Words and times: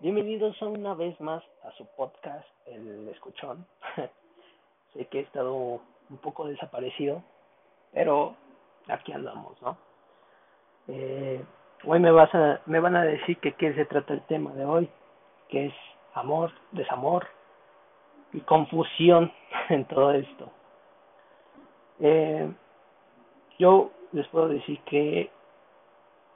Bienvenidos 0.00 0.62
una 0.62 0.94
vez 0.94 1.20
más 1.20 1.42
a 1.64 1.72
su 1.72 1.84
podcast, 1.96 2.46
El 2.66 3.08
Escuchón. 3.08 3.66
sé 4.94 5.06
que 5.06 5.18
he 5.18 5.22
estado 5.22 5.56
un 5.56 6.18
poco 6.22 6.46
desaparecido, 6.46 7.20
pero 7.92 8.36
aquí 8.86 9.10
andamos, 9.10 9.60
¿no? 9.60 9.76
Eh, 10.86 11.44
hoy 11.84 11.98
me, 11.98 12.12
vas 12.12 12.32
a, 12.32 12.60
me 12.66 12.78
van 12.78 12.94
a 12.94 13.02
decir 13.02 13.38
que 13.38 13.54
qué 13.54 13.74
se 13.74 13.86
trata 13.86 14.14
el 14.14 14.22
tema 14.26 14.52
de 14.52 14.64
hoy, 14.64 14.88
que 15.48 15.66
es 15.66 15.74
amor, 16.14 16.52
desamor 16.70 17.26
y 18.32 18.40
confusión 18.42 19.32
en 19.68 19.84
todo 19.86 20.12
esto. 20.12 20.48
Eh, 21.98 22.48
yo 23.58 23.90
les 24.12 24.28
puedo 24.28 24.46
decir 24.46 24.78
que 24.82 25.28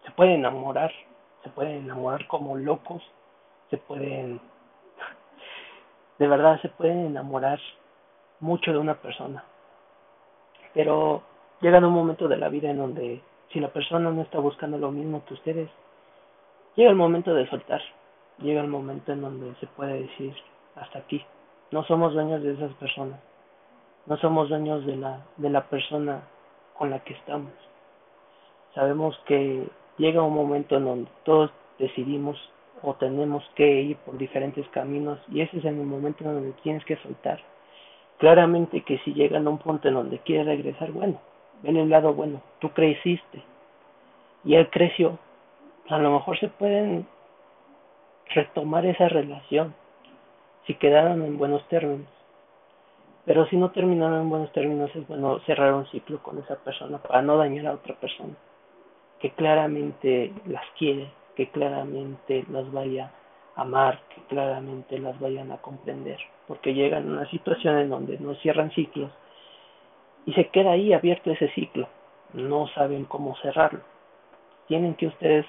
se 0.05 0.11
puede 0.11 0.35
enamorar, 0.35 0.91
se 1.45 1.51
puede 1.51 1.77
enamorar 1.77 2.27
como 2.27 2.57
locos 2.57 3.01
se 3.73 3.79
pueden, 3.79 4.39
de 6.18 6.29
verdad 6.29 6.61
se 6.61 6.68
pueden 6.68 7.07
enamorar 7.07 7.58
mucho 8.39 8.71
de 8.71 8.76
una 8.76 9.00
persona. 9.00 9.44
Pero 10.75 11.22
llega 11.63 11.79
un 11.79 11.94
momento 11.94 12.29
de 12.29 12.36
la 12.36 12.50
vida 12.50 12.68
en 12.68 12.77
donde 12.77 13.22
si 13.50 13.61
la 13.61 13.72
persona 13.72 14.11
no 14.11 14.21
está 14.21 14.39
buscando 14.40 14.77
lo 14.77 14.90
mismo 14.90 15.25
que 15.25 15.32
ustedes, 15.32 15.71
llega 16.77 16.90
el 16.90 16.96
momento 16.96 17.32
de 17.32 17.49
soltar, 17.49 17.80
llega 18.40 18.61
el 18.61 18.68
momento 18.68 19.11
en 19.13 19.22
donde 19.22 19.54
se 19.54 19.66
puede 19.68 20.02
decir 20.02 20.35
hasta 20.77 20.99
aquí. 20.99 21.25
No 21.71 21.82
somos 21.85 22.13
dueños 22.13 22.43
de 22.43 22.52
esas 22.52 22.75
personas, 22.75 23.21
no 24.04 24.18
somos 24.18 24.50
dueños 24.50 24.85
de 24.85 24.96
la, 24.96 25.25
de 25.39 25.49
la 25.49 25.63
persona 25.71 26.21
con 26.77 26.91
la 26.91 26.99
que 27.04 27.14
estamos. 27.14 27.52
Sabemos 28.75 29.18
que 29.25 29.66
llega 29.96 30.21
un 30.21 30.35
momento 30.35 30.77
en 30.77 30.85
donde 30.85 31.11
todos 31.25 31.50
decidimos 31.79 32.36
o 32.83 32.95
tenemos 32.95 33.45
que 33.55 33.81
ir 33.83 33.97
por 33.98 34.19
diferentes 34.19 34.67
caminos 34.69 35.19
y 35.31 35.41
ese 35.41 35.59
es 35.59 35.64
en 35.64 35.81
el 35.81 35.86
momento 35.86 36.25
en 36.25 36.34
donde 36.34 36.53
tienes 36.62 36.84
que 36.84 36.97
soltar. 36.97 37.41
Claramente 38.19 38.83
que 38.83 38.98
si 38.98 39.14
llegan 39.14 39.47
a 39.47 39.50
un 39.50 39.58
punto 39.58 39.88
en 39.88 39.94
donde 39.94 40.19
quieres 40.19 40.47
regresar, 40.47 40.92
bueno, 40.92 41.20
ven 41.62 41.77
el 41.77 41.88
lado 41.88 42.14
bueno, 42.14 42.42
tú 42.60 42.70
creciste 42.70 43.42
y 44.44 44.55
él 44.55 44.69
creció, 44.70 45.19
a 45.88 45.98
lo 45.98 46.10
mejor 46.10 46.38
se 46.38 46.48
pueden 46.48 47.06
retomar 48.34 48.86
esa 48.86 49.08
relación 49.08 49.75
si 50.66 50.75
quedaron 50.75 51.22
en 51.22 51.38
buenos 51.38 51.66
términos. 51.69 52.08
Pero 53.25 53.47
si 53.47 53.56
no 53.56 53.70
terminaron 53.70 54.22
en 54.22 54.30
buenos 54.30 54.53
términos, 54.53 54.91
es 54.97 55.06
bueno 55.06 55.38
cerrar 55.41 55.75
un 55.75 55.86
ciclo 55.86 56.20
con 56.22 56.38
esa 56.38 56.56
persona 56.56 56.98
para 56.98 57.22
no 57.22 57.36
dañar 57.36 57.69
a 57.69 57.75
otra 57.75 57.94
persona 57.94 58.34
que 59.20 59.30
claramente 59.30 60.33
las 60.47 60.64
quiere 60.77 61.08
que 61.36 61.48
claramente 61.48 62.44
las 62.50 62.70
vaya 62.72 63.11
a 63.56 63.62
amar, 63.62 64.00
que 64.14 64.22
claramente 64.28 64.98
las 64.98 65.19
vayan 65.20 65.52
a 65.52 65.58
comprender, 65.58 66.19
porque 66.47 66.75
llegan 66.75 67.08
a 67.08 67.12
una 67.12 67.30
situación 67.30 67.78
en 67.78 67.91
donde 67.91 68.19
no 68.19 68.34
cierran 68.36 68.70
ciclos 68.72 69.11
y 70.27 70.33
se 70.34 70.48
queda 70.48 70.72
ahí 70.72 70.92
abierto 70.92 71.30
ese 71.30 71.48
ciclo, 71.50 71.88
no 72.33 72.69
saben 72.69 73.05
cómo 73.05 73.36
cerrarlo. 73.36 73.80
Tienen 74.69 74.94
que 74.94 75.06
ustedes 75.06 75.47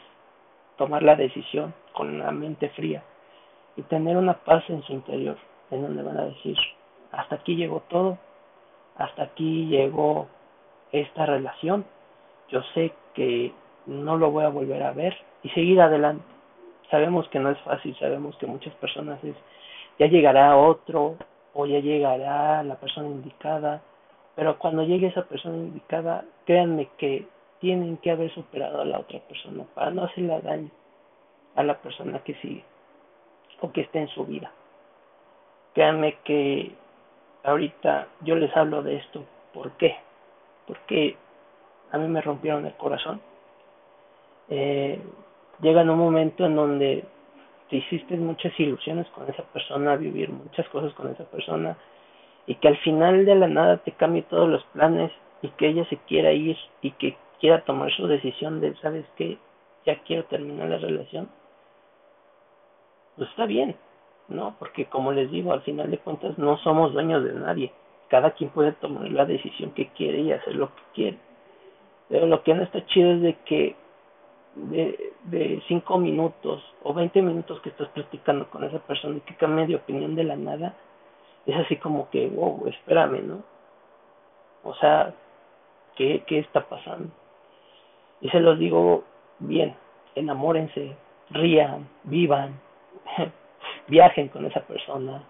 tomar 0.77 1.03
la 1.03 1.15
decisión 1.15 1.73
con 1.93 2.13
una 2.13 2.31
mente 2.31 2.69
fría 2.69 3.03
y 3.75 3.83
tener 3.83 4.17
una 4.17 4.33
paz 4.33 4.63
en 4.69 4.81
su 4.83 4.93
interior, 4.93 5.37
en 5.71 5.81
donde 5.81 6.03
van 6.03 6.17
a 6.17 6.25
decir, 6.25 6.57
hasta 7.11 7.35
aquí 7.35 7.55
llegó 7.55 7.81
todo, 7.89 8.17
hasta 8.97 9.23
aquí 9.23 9.67
llegó 9.67 10.27
esta 10.91 11.25
relación, 11.25 11.85
yo 12.49 12.61
sé 12.73 12.93
que 13.13 13.53
no 13.85 14.17
lo 14.17 14.31
voy 14.31 14.43
a 14.43 14.49
volver 14.49 14.83
a 14.83 14.91
ver 14.91 15.15
y 15.43 15.49
seguir 15.49 15.81
adelante. 15.81 16.23
Sabemos 16.89 17.27
que 17.29 17.39
no 17.39 17.49
es 17.49 17.59
fácil, 17.59 17.95
sabemos 17.97 18.35
que 18.37 18.45
muchas 18.45 18.73
personas 18.75 19.23
es, 19.23 19.35
ya 19.99 20.07
llegará 20.07 20.57
otro 20.57 21.17
o 21.53 21.65
ya 21.65 21.79
llegará 21.79 22.63
la 22.63 22.75
persona 22.75 23.07
indicada, 23.07 23.81
pero 24.35 24.57
cuando 24.57 24.83
llegue 24.83 25.07
esa 25.07 25.23
persona 25.23 25.57
indicada, 25.57 26.25
créanme 26.45 26.89
que 26.97 27.27
tienen 27.59 27.97
que 27.97 28.11
haber 28.11 28.33
superado 28.33 28.81
a 28.81 28.85
la 28.85 28.99
otra 28.99 29.19
persona 29.19 29.63
para 29.73 29.91
no 29.91 30.03
hacerle 30.03 30.41
daño 30.41 30.69
a 31.55 31.63
la 31.63 31.77
persona 31.77 32.19
que 32.19 32.35
sigue 32.35 32.63
o 33.61 33.71
que 33.71 33.81
esté 33.81 33.99
en 33.99 34.09
su 34.09 34.25
vida. 34.25 34.51
Créanme 35.73 36.17
que 36.23 36.71
ahorita 37.43 38.07
yo 38.21 38.35
les 38.35 38.55
hablo 38.55 38.83
de 38.83 38.97
esto. 38.97 39.23
¿Por 39.53 39.71
qué? 39.77 39.95
Porque 40.67 41.15
a 41.91 41.97
mí 41.97 42.07
me 42.07 42.21
rompieron 42.21 42.65
el 42.65 42.73
corazón 42.73 43.21
eh, 44.49 44.99
llega 45.61 45.81
en 45.81 45.89
un 45.89 45.99
momento 45.99 46.45
en 46.45 46.55
donde 46.55 47.03
te 47.69 47.77
hiciste 47.77 48.15
muchas 48.17 48.57
ilusiones 48.59 49.07
con 49.09 49.29
esa 49.29 49.43
persona, 49.43 49.95
vivir 49.95 50.29
muchas 50.29 50.67
cosas 50.69 50.93
con 50.93 51.09
esa 51.11 51.23
persona, 51.25 51.77
y 52.45 52.55
que 52.55 52.67
al 52.67 52.77
final 52.77 53.25
de 53.25 53.35
la 53.35 53.47
nada 53.47 53.77
te 53.77 53.91
cambie 53.93 54.23
todos 54.23 54.49
los 54.49 54.63
planes 54.65 55.11
y 55.41 55.49
que 55.49 55.67
ella 55.67 55.85
se 55.89 55.97
quiera 55.97 56.31
ir 56.31 56.57
y 56.81 56.91
que 56.91 57.17
quiera 57.39 57.63
tomar 57.63 57.91
su 57.91 58.07
decisión 58.07 58.61
de, 58.61 58.75
¿sabes 58.75 59.05
qué? 59.15 59.37
Ya 59.85 59.99
quiero 60.03 60.25
terminar 60.25 60.69
la 60.69 60.77
relación. 60.77 61.29
Pues 63.15 63.29
está 63.29 63.45
bien, 63.45 63.75
¿no? 64.27 64.55
Porque 64.59 64.85
como 64.85 65.11
les 65.11 65.29
digo, 65.31 65.53
al 65.53 65.61
final 65.61 65.91
de 65.91 65.97
cuentas 65.97 66.37
no 66.37 66.57
somos 66.57 66.93
dueños 66.93 67.23
de 67.23 67.33
nadie. 67.33 67.71
Cada 68.09 68.31
quien 68.31 68.49
puede 68.49 68.73
tomar 68.73 69.09
la 69.09 69.25
decisión 69.25 69.71
que 69.71 69.87
quiere 69.89 70.19
y 70.19 70.31
hacer 70.31 70.55
lo 70.55 70.67
que 70.67 70.81
quiere. 70.93 71.17
Pero 72.09 72.27
lo 72.27 72.43
que 72.43 72.53
no 72.53 72.63
está 72.63 72.85
chido 72.85 73.13
es 73.13 73.21
de 73.21 73.33
que 73.45 73.75
de, 74.55 75.13
de 75.25 75.61
cinco 75.67 75.97
minutos 75.97 76.63
o 76.83 76.93
veinte 76.93 77.21
minutos 77.21 77.59
que 77.61 77.69
estás 77.69 77.87
platicando 77.89 78.49
con 78.49 78.63
esa 78.63 78.79
persona 78.79 79.17
y 79.17 79.21
que 79.21 79.35
cambia 79.35 79.65
de 79.65 79.75
opinión 79.75 80.15
de 80.15 80.23
la 80.23 80.35
nada, 80.35 80.75
es 81.45 81.55
así 81.57 81.77
como 81.77 82.09
que, 82.09 82.27
wow, 82.27 82.67
espérame, 82.67 83.21
¿no? 83.27 83.43
O 84.63 84.73
sea, 84.75 85.13
¿qué, 85.95 86.23
qué 86.25 86.39
está 86.39 86.67
pasando? 86.67 87.09
Y 88.21 88.29
se 88.29 88.39
los 88.39 88.57
digo 88.57 89.03
bien, 89.39 89.75
enamórense, 90.15 90.95
rían, 91.31 91.89
vivan, 92.03 92.59
viajen 93.87 94.29
con 94.29 94.45
esa 94.45 94.61
persona, 94.61 95.23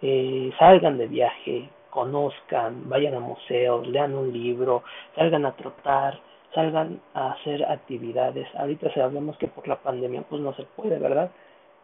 eh, 0.00 0.50
salgan 0.58 0.96
de 0.96 1.06
viaje, 1.06 1.68
conozcan, 1.90 2.88
vayan 2.88 3.14
a 3.14 3.20
museos, 3.20 3.86
lean 3.86 4.14
un 4.14 4.32
libro, 4.32 4.82
salgan 5.14 5.46
a 5.46 5.52
trotar, 5.52 6.18
salgan 6.54 7.00
a 7.14 7.32
hacer 7.32 7.64
actividades. 7.64 8.46
Ahorita 8.56 8.92
sabemos 8.94 9.36
que 9.38 9.48
por 9.48 9.66
la 9.68 9.76
pandemia 9.76 10.22
pues 10.22 10.40
no 10.40 10.54
se 10.54 10.62
puede, 10.62 10.98
¿verdad? 10.98 11.30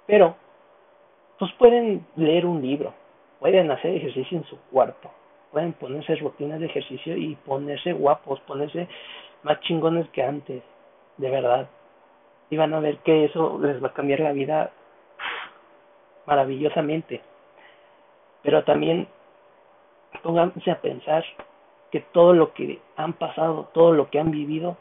Pero 0.06 0.36
pues 1.38 1.52
pueden 1.54 2.06
leer 2.16 2.46
un 2.46 2.62
libro, 2.62 2.94
pueden 3.38 3.70
hacer 3.70 3.96
ejercicio 3.96 4.38
en 4.38 4.44
su 4.44 4.58
cuarto, 4.70 5.10
pueden 5.50 5.72
ponerse 5.72 6.14
rutinas 6.16 6.60
de 6.60 6.66
ejercicio 6.66 7.16
y 7.16 7.34
ponerse 7.34 7.92
guapos, 7.92 8.40
ponerse 8.40 8.88
más 9.42 9.60
chingones 9.60 10.08
que 10.10 10.22
antes, 10.22 10.62
de 11.16 11.30
verdad. 11.30 11.68
Y 12.50 12.56
van 12.56 12.74
a 12.74 12.80
ver 12.80 12.98
que 12.98 13.24
eso 13.24 13.58
les 13.60 13.82
va 13.82 13.88
a 13.88 13.94
cambiar 13.94 14.20
la 14.20 14.32
vida 14.32 14.70
maravillosamente. 16.26 17.22
Pero 18.42 18.64
también 18.64 19.08
pónganse 20.22 20.70
a 20.70 20.80
pensar 20.80 21.24
que 21.90 22.00
todo 22.00 22.32
lo 22.32 22.52
que 22.54 22.80
han 22.96 23.14
pasado, 23.14 23.68
todo 23.72 23.92
lo 23.92 24.10
que 24.10 24.20
han 24.20 24.30
vivido, 24.30 24.76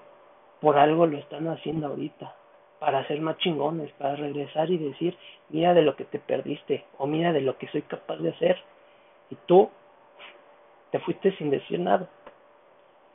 por 0.62 0.78
algo 0.78 1.08
lo 1.08 1.18
están 1.18 1.48
haciendo 1.48 1.88
ahorita, 1.88 2.36
para 2.80 3.06
ser 3.08 3.20
más 3.22 3.38
chingones, 3.38 3.92
para 3.94 4.16
regresar 4.16 4.70
y 4.70 4.78
decir, 4.78 5.18
mira 5.50 5.74
de 5.74 5.82
lo 5.82 5.96
que 5.96 6.06
te 6.06 6.20
perdiste, 6.20 6.86
o 6.98 7.08
mira 7.08 7.34
de 7.34 7.42
lo 7.42 7.58
que 7.58 7.68
soy 7.70 7.82
capaz 7.84 8.18
de 8.18 8.30
hacer, 8.30 8.58
y 9.30 9.36
tú 9.46 9.70
te 10.92 11.00
fuiste 11.00 11.36
sin 11.38 11.50
decir 11.50 11.80
nada, 11.80 12.10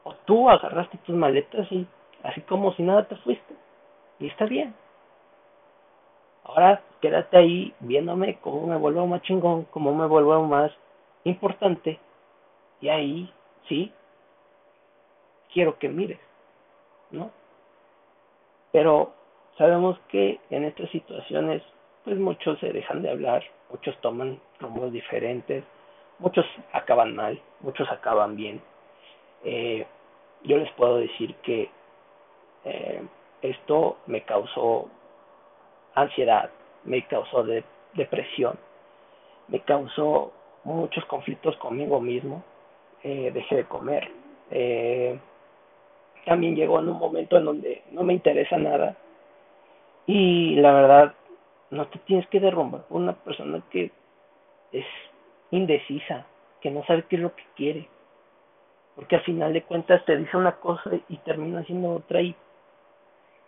o 0.04 0.14
tú 0.26 0.50
agarraste 0.50 0.98
tus 0.98 1.14
maletas 1.14 1.70
y 1.72 1.86
así 2.22 2.40
como 2.42 2.72
si 2.74 2.82
nada 2.82 3.06
te 3.06 3.16
fuiste, 3.16 3.54
y 4.18 4.26
está 4.26 4.44
bien. 4.46 4.74
Ahora 6.44 6.82
quédate 7.00 7.36
ahí 7.36 7.74
viéndome 7.80 8.38
cómo 8.40 8.66
me 8.66 8.76
vuelvo 8.76 9.06
más 9.06 9.22
chingón, 9.22 9.64
cómo 9.70 9.94
me 9.94 10.06
vuelvo 10.06 10.42
más 10.42 10.72
importante, 11.24 11.98
y 12.80 12.88
ahí 12.88 13.32
sí, 13.68 13.92
quiero 15.52 15.78
que 15.78 15.88
mires, 15.88 16.20
¿no? 17.10 17.30
Pero 18.72 19.12
sabemos 19.56 19.98
que 20.08 20.40
en 20.50 20.64
estas 20.64 20.90
situaciones, 20.90 21.62
pues 22.04 22.18
muchos 22.18 22.58
se 22.58 22.72
dejan 22.72 23.02
de 23.02 23.10
hablar, 23.10 23.44
muchos 23.70 23.96
toman 24.00 24.40
rumbos 24.60 24.92
diferentes, 24.92 25.64
muchos 26.18 26.44
acaban 26.72 27.14
mal, 27.14 27.40
muchos 27.60 27.88
acaban 27.90 28.36
bien. 28.36 28.60
Eh, 29.44 29.86
yo 30.42 30.58
les 30.58 30.70
puedo 30.72 30.96
decir 30.96 31.34
que 31.36 31.70
eh, 32.64 33.02
esto 33.42 33.98
me 34.06 34.22
causó 34.22 34.88
ansiedad, 35.94 36.50
me 36.84 37.06
causó 37.06 37.44
de, 37.44 37.64
depresión, 37.94 38.58
me 39.48 39.60
causó 39.60 40.32
muchos 40.64 41.04
conflictos 41.06 41.56
conmigo 41.56 42.00
mismo, 42.00 42.42
eh, 43.04 43.30
dejé 43.32 43.56
de 43.56 43.64
comer. 43.64 44.10
Eh, 44.50 45.18
también 46.24 46.56
llegó 46.56 46.80
en 46.80 46.88
un 46.88 46.98
momento 46.98 47.36
en 47.36 47.44
donde 47.44 47.82
no 47.92 48.02
me 48.02 48.14
interesa 48.14 48.56
nada 48.56 48.96
y 50.06 50.56
la 50.56 50.72
verdad 50.72 51.14
no 51.70 51.86
te 51.88 51.98
tienes 52.00 52.26
que 52.28 52.40
derrumbar 52.40 52.82
por 52.84 53.00
una 53.00 53.12
persona 53.12 53.62
que 53.70 53.90
es 54.72 54.86
indecisa, 55.50 56.26
que 56.60 56.70
no 56.70 56.84
sabe 56.86 57.04
qué 57.08 57.16
es 57.16 57.22
lo 57.22 57.34
que 57.34 57.44
quiere. 57.56 57.88
Porque 58.96 59.16
al 59.16 59.22
final 59.22 59.52
de 59.52 59.62
cuentas 59.62 60.04
te 60.04 60.16
dice 60.16 60.36
una 60.36 60.52
cosa 60.52 60.90
y 61.08 61.16
termina 61.18 61.60
haciendo 61.60 61.90
otra 61.94 62.22
y 62.22 62.34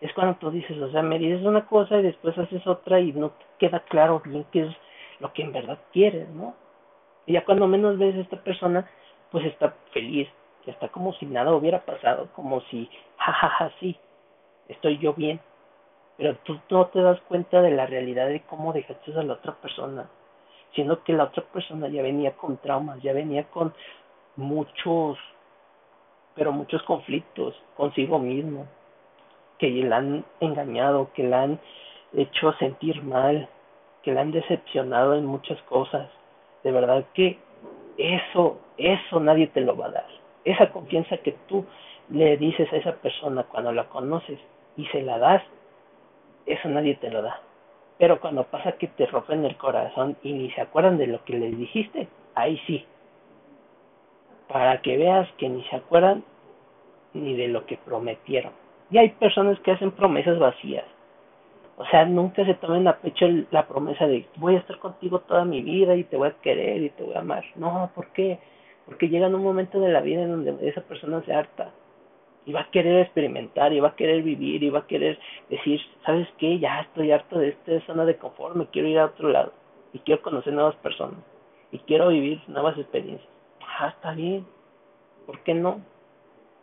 es 0.01 0.13
cuando 0.13 0.35
tú 0.35 0.51
dices, 0.51 0.77
o 0.77 0.91
sea, 0.91 1.01
me 1.01 1.17
dices 1.17 1.43
una 1.43 1.65
cosa 1.65 1.97
y 1.97 2.03
después 2.03 2.37
haces 2.37 2.65
otra 2.67 2.99
y 2.99 3.11
no 3.13 3.31
queda 3.57 3.79
claro 3.79 4.21
bien 4.23 4.45
qué 4.51 4.67
es 4.67 4.75
lo 5.19 5.33
que 5.33 5.41
en 5.41 5.51
verdad 5.51 5.79
quieres, 5.91 6.29
¿no? 6.29 6.53
Y 7.25 7.33
ya 7.33 7.43
cuando 7.43 7.67
menos 7.67 7.97
ves 7.97 8.15
a 8.15 8.19
esta 8.19 8.37
persona, 8.43 8.87
pues 9.31 9.45
está 9.45 9.75
feliz, 9.91 10.27
está 10.65 10.89
como 10.89 11.13
si 11.13 11.25
nada 11.25 11.53
hubiera 11.53 11.85
pasado, 11.85 12.29
como 12.35 12.61
si, 12.61 12.89
jajaja, 13.17 13.49
ja, 13.49 13.69
ja, 13.69 13.75
sí, 13.79 13.97
estoy 14.67 14.97
yo 14.97 15.13
bien. 15.13 15.39
Pero 16.17 16.35
tú 16.43 16.59
no 16.69 16.87
te 16.87 17.01
das 17.01 17.19
cuenta 17.21 17.61
de 17.61 17.71
la 17.71 17.85
realidad 17.85 18.27
de 18.27 18.41
cómo 18.41 18.73
dejaste 18.73 19.17
a 19.17 19.23
la 19.23 19.33
otra 19.33 19.53
persona, 19.55 20.09
siendo 20.73 21.03
que 21.03 21.13
la 21.13 21.25
otra 21.25 21.43
persona 21.43 21.87
ya 21.89 22.01
venía 22.01 22.35
con 22.35 22.57
traumas, 22.57 23.01
ya 23.01 23.13
venía 23.13 23.43
con 23.45 23.73
muchos, 24.35 25.17
pero 26.35 26.51
muchos 26.51 26.81
conflictos 26.83 27.55
consigo 27.75 28.17
mismo, 28.19 28.67
que 29.59 29.69
la 29.69 29.97
han 29.97 30.25
engañado, 30.39 31.11
que 31.13 31.23
la 31.23 31.43
han 31.43 31.59
hecho 32.13 32.53
sentir 32.53 33.03
mal, 33.03 33.47
que 34.01 34.11
la 34.11 34.21
han 34.21 34.31
decepcionado 34.31 35.15
en 35.15 35.25
muchas 35.25 35.61
cosas. 35.63 36.09
De 36.63 36.71
verdad 36.71 37.05
que 37.13 37.39
eso, 37.97 38.59
eso 38.77 39.19
nadie 39.19 39.47
te 39.47 39.61
lo 39.61 39.75
va 39.75 39.87
a 39.87 39.91
dar. 39.91 40.07
Esa 40.45 40.71
confianza 40.71 41.17
que 41.17 41.33
tú 41.47 41.65
le 42.09 42.37
dices 42.37 42.71
a 42.71 42.77
esa 42.77 42.93
persona 42.93 43.43
cuando 43.43 43.71
la 43.71 43.89
conoces 43.89 44.39
y 44.77 44.85
se 44.87 45.01
la 45.01 45.17
das, 45.17 45.43
eso 46.45 46.69
nadie 46.69 46.95
te 46.95 47.09
lo 47.09 47.21
da. 47.21 47.41
Pero 47.97 48.19
cuando 48.19 48.43
pasa 48.43 48.73
que 48.73 48.87
te 48.87 49.07
rompen 49.07 49.43
el 49.45 49.57
corazón 49.57 50.17
y 50.23 50.33
ni 50.33 50.51
se 50.51 50.61
acuerdan 50.61 50.97
de 50.97 51.07
lo 51.07 51.23
que 51.25 51.33
les 51.33 51.57
dijiste, 51.57 52.07
ahí 52.35 52.57
sí. 52.67 52.85
Para 54.47 54.81
que 54.81 54.97
veas 54.97 55.27
que 55.37 55.49
ni 55.49 55.63
se 55.63 55.75
acuerdan 55.75 56.23
ni 57.13 57.35
de 57.35 57.47
lo 57.47 57.65
que 57.65 57.77
prometieron. 57.77 58.53
Y 58.91 58.99
hay 58.99 59.09
personas 59.09 59.59
que 59.61 59.71
hacen 59.71 59.91
promesas 59.91 60.39
vacías. 60.39 60.85
O 61.77 61.85
sea, 61.85 62.05
nunca 62.05 62.45
se 62.45 62.55
tomen 62.55 62.87
a 62.87 62.97
pecho 62.97 63.27
la 63.51 63.67
promesa 63.67 64.07
de 64.07 64.25
voy 64.37 64.55
a 64.55 64.59
estar 64.59 64.79
contigo 64.79 65.19
toda 65.19 65.45
mi 65.45 65.61
vida 65.61 65.95
y 65.95 66.03
te 66.05 66.17
voy 66.17 66.29
a 66.29 66.41
querer 66.41 66.81
y 66.81 66.89
te 66.91 67.03
voy 67.03 67.15
a 67.15 67.19
amar. 67.19 67.43
No, 67.55 67.91
¿por 67.93 68.07
qué? 68.13 68.39
Porque 68.87 69.09
llega 69.09 69.27
un 69.27 69.43
momento 69.43 69.79
de 69.79 69.91
la 69.91 70.01
vida 70.01 70.23
en 70.23 70.45
donde 70.45 70.67
esa 70.67 70.81
persona 70.81 71.21
se 71.25 71.33
harta 71.33 71.71
y 72.45 72.53
va 72.53 72.61
a 72.61 72.71
querer 72.71 73.01
experimentar 73.01 73.73
y 73.73 73.81
va 73.81 73.89
a 73.89 73.95
querer 73.95 74.23
vivir 74.23 74.63
y 74.63 74.69
va 74.69 74.79
a 74.79 74.87
querer 74.87 75.19
decir, 75.49 75.81
¿sabes 76.05 76.27
qué? 76.37 76.57
Ya 76.57 76.79
estoy 76.79 77.11
harto 77.11 77.37
de 77.37 77.49
esta 77.49 77.85
zona 77.85 78.05
de 78.05 78.15
confort, 78.15 78.55
me 78.55 78.67
quiero 78.67 78.87
ir 78.87 78.97
a 78.97 79.05
otro 79.05 79.29
lado 79.29 79.51
y 79.91 79.99
quiero 79.99 80.21
conocer 80.21 80.53
nuevas 80.53 80.75
personas 80.77 81.19
y 81.71 81.79
quiero 81.79 82.07
vivir 82.07 82.41
nuevas 82.47 82.77
experiencias. 82.77 83.29
Ah, 83.79 83.89
está 83.89 84.13
bien. 84.13 84.45
¿Por 85.25 85.39
qué 85.41 85.53
no? 85.53 85.81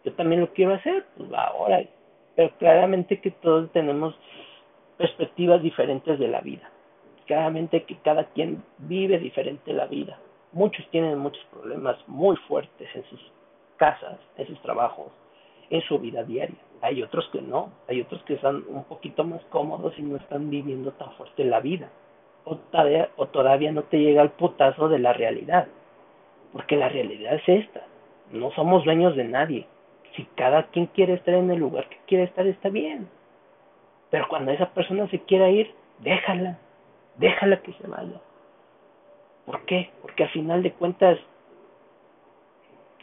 Yo 0.04 0.12
también 0.14 0.40
lo 0.40 0.52
quiero 0.52 0.74
hacer, 0.74 1.04
pues 1.16 1.30
ahora. 1.32 1.84
Pero 2.34 2.50
claramente 2.58 3.20
que 3.20 3.30
todos 3.30 3.70
tenemos 3.72 4.18
perspectivas 4.96 5.62
diferentes 5.62 6.18
de 6.18 6.28
la 6.28 6.40
vida. 6.40 6.70
Claramente 7.26 7.84
que 7.84 7.96
cada 7.98 8.24
quien 8.30 8.62
vive 8.78 9.18
diferente 9.18 9.72
la 9.72 9.86
vida. 9.86 10.18
Muchos 10.54 10.88
tienen 10.90 11.18
muchos 11.18 11.44
problemas 11.46 11.96
muy 12.06 12.36
fuertes 12.48 12.88
en 12.94 13.04
sus 13.06 13.20
casas, 13.76 14.18
en 14.36 14.46
sus 14.46 14.60
trabajos, 14.62 15.08
en 15.68 15.82
su 15.82 15.98
vida 15.98 16.22
diaria. 16.22 16.56
Hay 16.80 17.02
otros 17.02 17.28
que 17.32 17.42
no, 17.42 17.72
hay 17.88 18.02
otros 18.02 18.22
que 18.22 18.34
están 18.34 18.62
un 18.68 18.84
poquito 18.84 19.24
más 19.24 19.42
cómodos 19.50 19.98
y 19.98 20.02
no 20.02 20.16
están 20.16 20.50
viviendo 20.50 20.92
tan 20.92 21.10
fuerte 21.14 21.44
la 21.44 21.58
vida. 21.58 21.90
O 22.44 22.56
todavía, 22.56 23.10
o 23.16 23.26
todavía 23.26 23.72
no 23.72 23.82
te 23.82 23.98
llega 23.98 24.22
el 24.22 24.30
putazo 24.30 24.88
de 24.88 25.00
la 25.00 25.12
realidad. 25.12 25.66
Porque 26.52 26.76
la 26.76 26.88
realidad 26.88 27.34
es 27.34 27.48
esta. 27.48 27.82
No 28.30 28.52
somos 28.52 28.84
dueños 28.84 29.16
de 29.16 29.24
nadie. 29.24 29.66
Si 30.14 30.24
cada 30.36 30.68
quien 30.68 30.86
quiere 30.86 31.14
estar 31.14 31.34
en 31.34 31.50
el 31.50 31.58
lugar 31.58 31.88
que 31.88 31.98
quiere 32.06 32.24
estar, 32.24 32.46
está 32.46 32.68
bien. 32.68 33.08
Pero 34.10 34.28
cuando 34.28 34.52
esa 34.52 34.70
persona 34.70 35.08
se 35.08 35.18
quiera 35.18 35.50
ir, 35.50 35.74
déjala, 35.98 36.58
déjala 37.16 37.60
que 37.60 37.72
se 37.72 37.88
vaya. 37.88 38.20
¿Por 39.46 39.64
qué? 39.66 39.90
Porque 40.02 40.24
al 40.24 40.30
final 40.30 40.62
de 40.62 40.72
cuentas, 40.72 41.18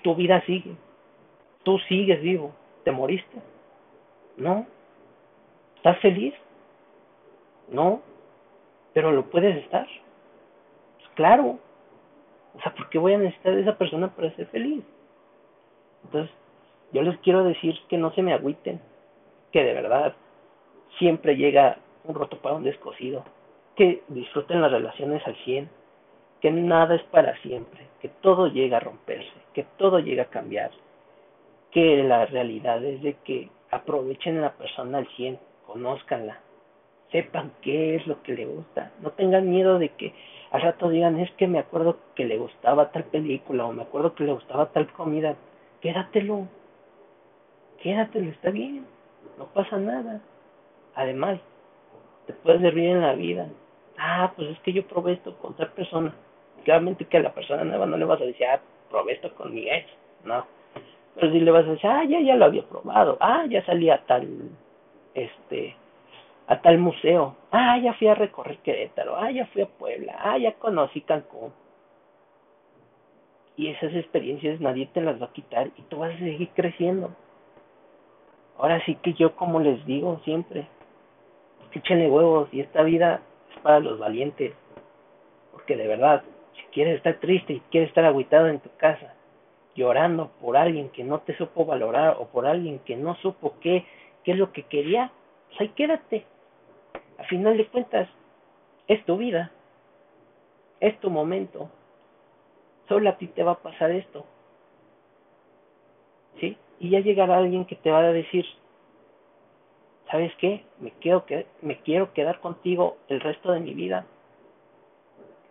tu 0.03 0.15
vida 0.15 0.41
sigue. 0.45 0.75
Tú 1.63 1.77
sigues 1.87 2.21
vivo. 2.21 2.53
¿Te 2.83 2.91
moriste? 2.91 3.37
No. 4.37 4.65
¿Estás 5.77 5.99
feliz? 5.99 6.33
No. 7.69 8.01
Pero 8.93 9.11
lo 9.11 9.29
puedes 9.29 9.57
estar. 9.57 9.87
Pues 10.97 11.09
claro. 11.15 11.59
O 12.55 12.61
sea, 12.61 12.73
¿por 12.73 12.89
qué 12.89 12.97
voy 12.97 13.13
a 13.13 13.17
necesitar 13.17 13.57
esa 13.57 13.77
persona 13.77 14.13
para 14.13 14.35
ser 14.35 14.47
feliz? 14.47 14.83
Entonces, 16.03 16.35
yo 16.91 17.03
les 17.03 17.17
quiero 17.19 17.43
decir 17.43 17.75
que 17.87 17.97
no 17.97 18.11
se 18.13 18.21
me 18.21 18.33
agüiten. 18.33 18.81
Que 19.51 19.63
de 19.63 19.73
verdad 19.73 20.15
siempre 20.97 21.35
llega 21.35 21.77
un 22.03 22.15
roto 22.15 22.37
para 22.37 22.55
un 22.55 22.63
descosido, 22.63 23.23
que 23.75 24.03
disfruten 24.07 24.61
las 24.61 24.71
relaciones 24.71 25.25
al 25.25 25.35
100, 25.37 25.69
que 26.41 26.51
nada 26.51 26.95
es 26.95 27.03
para 27.03 27.37
siempre, 27.41 27.87
que 28.01 28.09
todo 28.09 28.47
llega 28.47 28.77
a 28.77 28.81
romperse, 28.81 29.31
que 29.53 29.63
todo 29.77 29.99
llega 29.99 30.23
a 30.23 30.29
cambiar, 30.29 30.71
que 31.71 32.03
la 32.03 32.25
realidad 32.25 32.83
es 32.83 33.01
de 33.01 33.13
que 33.23 33.49
aprovechen 33.69 34.39
a 34.39 34.41
la 34.41 34.53
persona 34.53 34.97
al 34.97 35.07
100, 35.15 35.39
conózcanla, 35.67 36.39
sepan 37.11 37.51
qué 37.61 37.95
es 37.95 38.07
lo 38.07 38.21
que 38.23 38.33
le 38.33 38.45
gusta, 38.45 38.91
no 39.01 39.11
tengan 39.11 39.49
miedo 39.49 39.77
de 39.79 39.89
que 39.89 40.13
al 40.51 40.61
rato 40.61 40.89
digan 40.89 41.19
es 41.19 41.31
que 41.31 41.47
me 41.47 41.59
acuerdo 41.59 41.97
que 42.15 42.25
le 42.25 42.37
gustaba 42.37 42.91
tal 42.91 43.05
película 43.05 43.65
o 43.65 43.71
me 43.71 43.83
acuerdo 43.83 44.15
que 44.15 44.25
le 44.25 44.33
gustaba 44.33 44.71
tal 44.71 44.91
comida, 44.91 45.35
quédatelo, 45.79 46.47
quédatelo, 47.81 48.31
está 48.31 48.49
bien, 48.49 48.85
no 49.37 49.45
pasa 49.45 49.77
nada. 49.77 50.21
Además, 50.95 51.39
te 52.27 52.33
puedes 52.33 52.61
servir 52.61 52.89
en 52.89 53.01
la 53.01 53.13
vida. 53.13 53.47
Ah, 53.97 54.33
pues 54.35 54.49
es 54.49 54.59
que 54.59 54.73
yo 54.73 54.85
probé 54.87 55.13
esto 55.13 55.37
con 55.37 55.55
tal 55.55 55.71
persona. 55.71 56.13
Claramente 56.63 57.05
que 57.05 57.17
a 57.17 57.21
la 57.21 57.33
persona 57.33 57.63
nueva 57.63 57.85
no 57.85 57.97
le 57.97 58.05
vas 58.05 58.21
a 58.21 58.25
decir, 58.25 58.45
ah, 58.45 58.59
probé 58.89 59.13
esto 59.13 59.33
con 59.35 59.53
mi 59.53 59.69
ex. 59.69 59.87
No. 60.23 60.45
Pero 61.15 61.31
si 61.31 61.39
le 61.39 61.51
vas 61.51 61.65
a 61.65 61.71
decir, 61.71 61.89
ah, 61.89 62.03
ya, 62.03 62.19
ya 62.21 62.35
lo 62.35 62.45
había 62.45 62.63
probado. 62.63 63.17
Ah, 63.19 63.45
ya 63.49 63.65
salí 63.65 63.89
a 63.89 63.99
tal, 64.05 64.27
este, 65.13 65.75
a 66.47 66.61
tal 66.61 66.77
museo. 66.77 67.35
Ah, 67.51 67.77
ya 67.77 67.93
fui 67.93 68.07
a 68.07 68.15
recorrer 68.15 68.57
Querétaro. 68.57 69.15
Ah, 69.15 69.31
ya 69.31 69.45
fui 69.47 69.61
a 69.61 69.67
Puebla. 69.67 70.15
Ah, 70.19 70.37
ya 70.37 70.53
conocí 70.53 71.01
Cancún. 71.01 71.51
Y 73.57 73.67
esas 73.67 73.93
experiencias 73.93 74.59
nadie 74.61 74.87
te 74.87 75.01
las 75.01 75.21
va 75.21 75.27
a 75.27 75.33
quitar 75.33 75.67
y 75.77 75.81
tú 75.83 75.99
vas 75.99 76.15
a 76.15 76.19
seguir 76.19 76.49
creciendo. 76.55 77.11
Ahora 78.57 78.83
sí 78.85 78.95
que 78.95 79.13
yo 79.13 79.35
como 79.35 79.59
les 79.59 79.85
digo 79.85 80.19
siempre, 80.23 80.67
échenle 81.73 82.09
huevos 82.09 82.49
y 82.51 82.61
esta 82.61 82.83
vida 82.83 83.21
es 83.53 83.59
para 83.61 83.79
los 83.79 83.99
valientes. 83.99 84.53
Porque 85.51 85.75
de 85.75 85.87
verdad, 85.87 86.23
quieres 86.71 86.97
estar 86.97 87.19
triste 87.19 87.53
y 87.53 87.59
quieres 87.71 87.89
estar 87.89 88.05
aguitado 88.05 88.47
en 88.47 88.59
tu 88.59 88.69
casa, 88.77 89.13
llorando 89.75 90.31
por 90.41 90.57
alguien 90.57 90.89
que 90.89 91.03
no 91.03 91.19
te 91.19 91.35
supo 91.37 91.65
valorar 91.65 92.17
o 92.19 92.27
por 92.27 92.45
alguien 92.45 92.79
que 92.79 92.95
no 92.95 93.15
supo 93.15 93.55
qué, 93.59 93.85
qué 94.23 94.31
es 94.31 94.37
lo 94.37 94.51
que 94.51 94.63
quería, 94.63 95.11
pues 95.47 95.61
ahí 95.61 95.69
quédate. 95.69 96.25
A 97.17 97.23
final 97.25 97.57
de 97.57 97.67
cuentas, 97.67 98.09
es 98.87 99.03
tu 99.05 99.17
vida, 99.17 99.51
es 100.79 100.99
tu 100.99 101.09
momento. 101.09 101.69
Solo 102.87 103.09
a 103.09 103.17
ti 103.17 103.27
te 103.27 103.43
va 103.43 103.53
a 103.53 103.59
pasar 103.59 103.91
esto. 103.91 104.25
¿Sí? 106.39 106.57
Y 106.79 106.89
ya 106.89 106.99
llegará 106.99 107.37
alguien 107.37 107.65
que 107.65 107.75
te 107.75 107.91
va 107.91 107.99
a 107.99 108.11
decir, 108.11 108.45
¿sabes 110.09 110.33
qué? 110.39 110.65
Me 110.79 110.91
quiero, 110.91 111.25
que, 111.25 111.45
me 111.61 111.79
quiero 111.81 112.11
quedar 112.13 112.39
contigo 112.41 112.97
el 113.07 113.21
resto 113.21 113.51
de 113.51 113.59
mi 113.61 113.73
vida. 113.73 114.05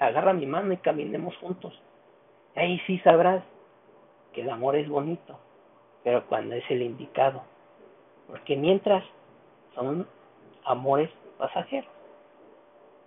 Agarra 0.01 0.33
mi 0.33 0.47
mano 0.47 0.73
y 0.73 0.79
caminemos 0.79 1.37
juntos. 1.37 1.79
Ahí 2.57 2.81
sí 2.87 2.99
sabrás 3.01 3.45
que 4.33 4.41
el 4.41 4.51
amor 4.51 4.75
es 4.75 4.89
bonito, 4.89 5.39
pero 6.03 6.27
cuando 6.27 6.55
es 6.55 6.65
el 6.71 6.83
indicado. 6.83 7.43
Porque 8.27 8.57
mientras 8.57 9.05
son 9.75 10.09
amores 10.65 11.11
pasajeros, 11.37 11.91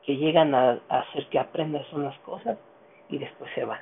que 0.04 0.18
llegan 0.18 0.54
a, 0.54 0.82
a 0.88 1.00
hacer 1.00 1.28
que 1.30 1.40
aprendas 1.40 1.92
unas 1.94 2.18
cosas 2.20 2.60
y 3.10 3.18
después 3.18 3.52
se 3.56 3.66
van. 3.66 3.82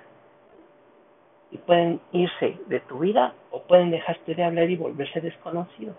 Y 1.52 1.58
pueden 1.58 2.00
irse 2.14 2.58
de 2.68 2.80
tu 2.80 3.00
vida 3.00 3.34
o 3.52 3.64
pueden 3.64 3.92
dejarte 3.92 4.36
de 4.36 4.44
hablar 4.44 4.70
y 4.70 4.78
volverse 4.78 5.20
desconocidos. 5.20 5.98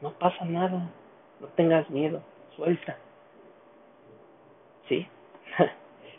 No 0.00 0.12
pasa 0.12 0.44
nada. 0.44 0.88
No 1.40 1.48
tengas 1.48 1.90
miedo. 1.90 2.22
Suelta. 2.54 2.96
¿Sí? 4.88 5.08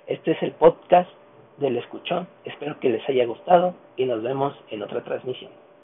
Este 0.07 0.31
es 0.31 0.43
el 0.43 0.51
podcast 0.51 1.09
del 1.57 1.77
escuchón. 1.77 2.27
Espero 2.43 2.79
que 2.79 2.89
les 2.89 3.07
haya 3.07 3.25
gustado 3.25 3.73
y 3.95 4.05
nos 4.05 4.21
vemos 4.21 4.53
en 4.69 4.83
otra 4.83 5.01
transmisión. 5.03 5.62